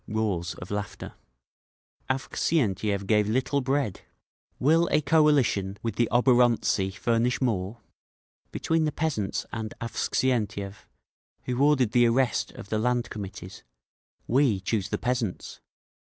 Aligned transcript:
Roars 0.07 0.55
of 0.55 0.71
laughter. 0.71 1.13
"Avksentiev 2.09 3.05
gave 3.05 3.29
little 3.29 3.61
bread. 3.61 4.01
Will 4.57 4.89
a 4.91 4.99
coalition 4.99 5.77
with 5.83 5.95
the 5.95 6.09
oborontsi 6.11 6.91
furnish 6.95 7.39
more? 7.39 7.81
Between 8.51 8.85
the 8.85 8.91
peasants 8.91 9.45
and 9.51 9.75
Avksentiev, 9.79 10.87
who 11.43 11.63
ordered 11.63 11.91
the 11.91 12.07
arrest 12.07 12.49
of 12.53 12.69
the 12.69 12.79
Land 12.79 13.11
Committees, 13.11 13.63
we 14.25 14.59
choose 14.59 14.89
the 14.89 14.97
peasants! 14.97 15.61